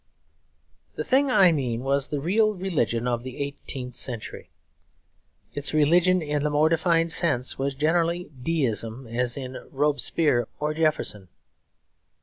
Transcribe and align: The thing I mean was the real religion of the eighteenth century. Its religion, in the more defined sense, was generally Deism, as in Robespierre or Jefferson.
The 0.95 1.03
thing 1.03 1.29
I 1.29 1.51
mean 1.51 1.83
was 1.83 2.07
the 2.07 2.19
real 2.19 2.55
religion 2.55 3.07
of 3.07 3.21
the 3.21 3.37
eighteenth 3.37 3.93
century. 3.95 4.49
Its 5.53 5.75
religion, 5.75 6.23
in 6.23 6.41
the 6.41 6.49
more 6.49 6.69
defined 6.69 7.11
sense, 7.11 7.59
was 7.59 7.75
generally 7.75 8.31
Deism, 8.41 9.05
as 9.05 9.37
in 9.37 9.57
Robespierre 9.69 10.47
or 10.59 10.73
Jefferson. 10.73 11.27